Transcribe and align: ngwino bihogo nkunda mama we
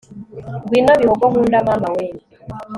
ngwino 0.63 0.91
bihogo 0.99 1.23
nkunda 1.31 1.57
mama 1.67 1.89
we 1.95 2.05